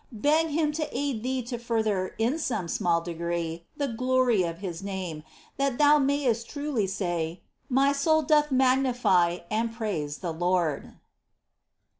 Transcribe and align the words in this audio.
Beg 0.23 0.47
Him 0.47 0.71
to 0.71 0.89
aid 0.97 1.21
thee 1.21 1.43
to 1.43 1.59
further, 1.59 2.15
in 2.17 2.39
some 2.39 2.67
small 2.67 3.01
degree, 3.01 3.67
the 3.77 3.87
glory 3.87 4.41
of 4.41 4.57
His 4.57 4.81
Name, 4.81 5.21
that 5.57 5.77
thou 5.77 5.99
mayest 5.99 6.49
truly 6.49 6.87
say:" 6.87 7.41
My 7.69 7.91
soul 7.91 8.23
doth 8.23 8.49
magnify" 8.51 9.41
and 9.51 9.71
praise" 9.71 10.17
the 10.25 10.33
Lord 10.33 10.95